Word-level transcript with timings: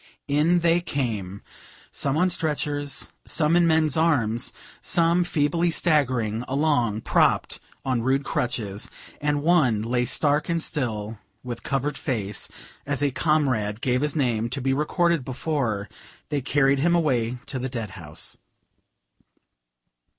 In 0.27 0.61
they 0.61 0.81
came, 0.81 1.43
some 1.91 2.17
on 2.17 2.31
stretchers, 2.31 3.11
some 3.23 3.55
in 3.55 3.67
men's 3.67 3.95
arms, 3.95 4.51
some 4.81 5.23
feebly 5.23 5.69
staggering 5.69 6.43
along 6.47 7.01
propped 7.01 7.59
on 7.85 8.01
rude 8.01 8.23
crutches, 8.23 8.89
and 9.21 9.43
one 9.43 9.83
lay 9.83 10.05
stark 10.05 10.49
and 10.49 10.59
still 10.59 11.19
with 11.43 11.61
covered 11.61 11.99
face, 11.99 12.49
as 12.83 13.03
a 13.03 13.11
comrade 13.11 13.79
gave 13.79 14.01
his 14.01 14.15
name 14.15 14.49
to 14.49 14.59
be 14.59 14.73
recorded 14.73 15.23
before 15.23 15.87
they 16.29 16.41
carried 16.41 16.79
him 16.79 16.95
away 16.95 17.37
to 17.45 17.59
the 17.59 17.69
dead 17.69 17.91
house. 17.91 18.39